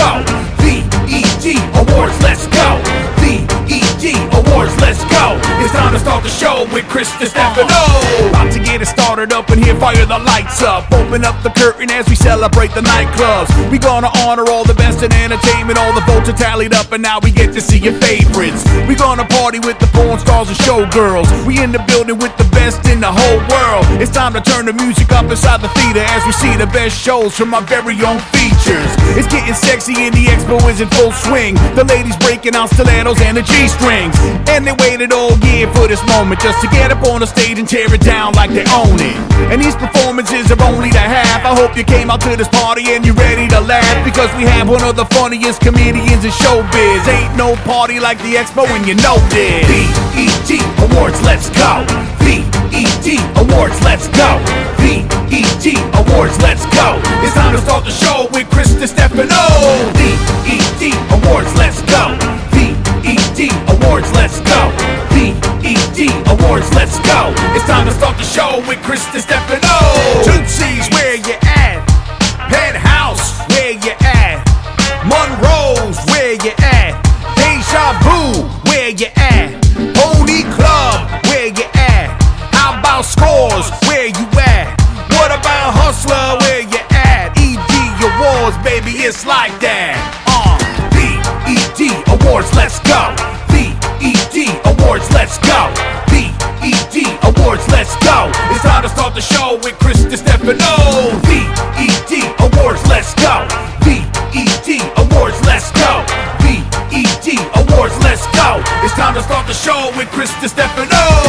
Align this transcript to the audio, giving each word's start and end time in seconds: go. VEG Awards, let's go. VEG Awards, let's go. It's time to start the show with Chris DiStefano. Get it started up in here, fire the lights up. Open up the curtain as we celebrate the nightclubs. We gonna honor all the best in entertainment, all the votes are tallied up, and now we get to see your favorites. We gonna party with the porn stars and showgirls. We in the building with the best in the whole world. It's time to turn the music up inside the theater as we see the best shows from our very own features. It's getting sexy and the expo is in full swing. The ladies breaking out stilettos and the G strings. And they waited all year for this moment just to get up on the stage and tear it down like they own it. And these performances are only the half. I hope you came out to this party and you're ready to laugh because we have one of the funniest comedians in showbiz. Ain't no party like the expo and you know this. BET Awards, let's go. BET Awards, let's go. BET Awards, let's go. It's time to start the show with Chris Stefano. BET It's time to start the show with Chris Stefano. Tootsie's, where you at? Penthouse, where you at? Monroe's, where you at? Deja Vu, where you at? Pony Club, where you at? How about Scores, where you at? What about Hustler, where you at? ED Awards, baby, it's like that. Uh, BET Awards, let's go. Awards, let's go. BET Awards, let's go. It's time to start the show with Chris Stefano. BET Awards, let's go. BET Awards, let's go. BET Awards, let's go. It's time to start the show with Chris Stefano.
go. 0.00 0.24
VEG 0.64 1.60
Awards, 1.76 2.16
let's 2.22 2.46
go. 2.48 2.68
VEG 3.20 4.16
Awards, 4.40 4.74
let's 4.80 5.04
go. 5.04 5.36
It's 5.60 5.72
time 5.72 5.92
to 5.92 6.00
start 6.00 6.22
the 6.24 6.30
show 6.30 6.66
with 6.72 6.88
Chris 6.88 7.10
DiStefano. 7.20 8.39
Get 8.70 8.82
it 8.82 8.86
started 8.86 9.32
up 9.32 9.50
in 9.50 9.58
here, 9.58 9.74
fire 9.80 10.06
the 10.06 10.20
lights 10.20 10.62
up. 10.62 10.86
Open 10.92 11.24
up 11.24 11.42
the 11.42 11.50
curtain 11.50 11.90
as 11.90 12.08
we 12.08 12.14
celebrate 12.14 12.70
the 12.70 12.82
nightclubs. 12.82 13.50
We 13.68 13.78
gonna 13.78 14.08
honor 14.22 14.46
all 14.46 14.62
the 14.62 14.74
best 14.74 15.02
in 15.02 15.12
entertainment, 15.12 15.76
all 15.76 15.92
the 15.92 16.06
votes 16.06 16.28
are 16.30 16.38
tallied 16.38 16.72
up, 16.72 16.92
and 16.92 17.02
now 17.02 17.18
we 17.18 17.32
get 17.32 17.52
to 17.54 17.60
see 17.60 17.78
your 17.78 17.94
favorites. 17.94 18.62
We 18.86 18.94
gonna 18.94 19.26
party 19.26 19.58
with 19.58 19.80
the 19.80 19.90
porn 19.90 20.20
stars 20.20 20.50
and 20.50 20.58
showgirls. 20.58 21.26
We 21.44 21.60
in 21.60 21.72
the 21.72 21.82
building 21.90 22.18
with 22.18 22.30
the 22.38 22.46
best 22.54 22.86
in 22.86 23.00
the 23.00 23.10
whole 23.10 23.42
world. 23.50 23.84
It's 24.00 24.12
time 24.12 24.34
to 24.34 24.40
turn 24.40 24.66
the 24.66 24.72
music 24.72 25.10
up 25.10 25.26
inside 25.26 25.62
the 25.62 25.68
theater 25.74 26.06
as 26.06 26.24
we 26.24 26.30
see 26.30 26.54
the 26.54 26.70
best 26.70 26.94
shows 26.94 27.34
from 27.34 27.52
our 27.52 27.62
very 27.62 27.98
own 28.06 28.22
features. 28.30 28.90
It's 29.18 29.26
getting 29.26 29.54
sexy 29.54 29.98
and 29.98 30.14
the 30.14 30.30
expo 30.30 30.62
is 30.70 30.80
in 30.80 30.88
full 30.94 31.10
swing. 31.10 31.58
The 31.74 31.82
ladies 31.82 32.16
breaking 32.18 32.54
out 32.54 32.70
stilettos 32.70 33.20
and 33.20 33.36
the 33.36 33.42
G 33.42 33.66
strings. 33.66 34.14
And 34.46 34.62
they 34.64 34.78
waited 34.78 35.12
all 35.12 35.34
year 35.50 35.66
for 35.74 35.88
this 35.88 36.02
moment 36.06 36.40
just 36.40 36.62
to 36.62 36.68
get 36.70 36.92
up 36.92 37.02
on 37.10 37.18
the 37.18 37.26
stage 37.26 37.58
and 37.58 37.68
tear 37.68 37.92
it 37.92 38.00
down 38.02 38.34
like 38.34 38.50
they 38.60 38.68
own 38.76 39.00
it. 39.00 39.16
And 39.48 39.60
these 39.60 39.74
performances 39.74 40.52
are 40.52 40.62
only 40.68 40.90
the 40.90 41.00
half. 41.00 41.44
I 41.44 41.56
hope 41.56 41.76
you 41.76 41.84
came 41.84 42.10
out 42.10 42.20
to 42.22 42.36
this 42.36 42.48
party 42.48 42.92
and 42.92 43.04
you're 43.04 43.16
ready 43.16 43.48
to 43.48 43.60
laugh 43.60 44.04
because 44.04 44.28
we 44.36 44.44
have 44.44 44.68
one 44.68 44.84
of 44.84 44.96
the 44.96 45.06
funniest 45.16 45.60
comedians 45.60 46.24
in 46.24 46.30
showbiz. 46.30 47.08
Ain't 47.08 47.36
no 47.36 47.56
party 47.64 47.98
like 47.98 48.18
the 48.18 48.36
expo 48.36 48.68
and 48.68 48.86
you 48.86 48.94
know 49.00 49.16
this. 49.32 49.64
BET 49.66 50.50
Awards, 50.84 51.20
let's 51.24 51.48
go. 51.50 51.84
BET 52.20 53.06
Awards, 53.40 53.78
let's 53.82 54.06
go. 54.12 54.30
BET 54.78 55.66
Awards, 55.96 56.36
let's 56.44 56.64
go. 56.76 57.00
It's 57.24 57.34
time 57.34 57.56
to 57.56 57.60
start 57.62 57.84
the 57.84 57.94
show 57.94 58.28
with 58.32 58.48
Chris 58.50 58.70
Stefano. 58.76 59.44
BET 59.96 60.49
It's 67.52 67.66
time 67.66 67.84
to 67.86 67.92
start 67.92 68.16
the 68.16 68.22
show 68.22 68.62
with 68.68 68.78
Chris 68.82 69.02
Stefano. 69.02 69.76
Tootsie's, 70.22 70.86
where 70.94 71.16
you 71.16 71.34
at? 71.42 71.82
Penthouse, 72.46 73.42
where 73.50 73.72
you 73.72 73.90
at? 74.06 74.38
Monroe's, 75.02 75.98
where 76.06 76.34
you 76.38 76.54
at? 76.62 76.94
Deja 77.34 77.98
Vu, 78.06 78.46
where 78.70 78.90
you 78.90 79.10
at? 79.16 79.58
Pony 79.98 80.46
Club, 80.54 81.10
where 81.26 81.48
you 81.48 81.66
at? 81.74 82.14
How 82.54 82.78
about 82.78 83.02
Scores, 83.04 83.66
where 83.88 84.06
you 84.06 84.26
at? 84.38 84.70
What 85.18 85.34
about 85.34 85.74
Hustler, 85.74 86.38
where 86.46 86.62
you 86.62 86.78
at? 86.94 87.34
ED 87.34 87.74
Awards, 88.14 88.56
baby, 88.62 89.02
it's 89.02 89.26
like 89.26 89.58
that. 89.58 89.98
Uh, 90.30 90.54
BET 90.94 91.80
Awards, 92.14 92.54
let's 92.54 92.78
go. 92.86 93.29
Awards, 94.90 95.12
let's 95.12 95.38
go. 95.38 95.70
BET 96.10 96.96
Awards, 97.22 97.62
let's 97.68 97.94
go. 98.02 98.26
It's 98.50 98.62
time 98.62 98.82
to 98.82 98.88
start 98.88 99.14
the 99.14 99.20
show 99.20 99.56
with 99.62 99.78
Chris 99.78 100.02
Stefano. 100.02 100.58
BET 101.22 102.10
Awards, 102.40 102.84
let's 102.88 103.14
go. 103.14 103.46
BET 103.86 104.66
Awards, 104.98 105.40
let's 105.46 105.70
go. 105.70 106.02
BET 106.42 107.26
Awards, 107.54 107.96
let's 108.02 108.26
go. 108.34 108.60
It's 108.82 108.94
time 108.94 109.14
to 109.14 109.22
start 109.22 109.46
the 109.46 109.54
show 109.54 109.92
with 109.96 110.08
Chris 110.08 110.30
Stefano. 110.32 111.19